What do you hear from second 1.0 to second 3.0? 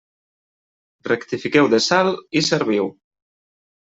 Rectifiqueu de sal i serviu.